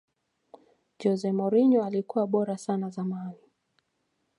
[1.03, 3.39] jose mourinho alikuwa bora sana zamani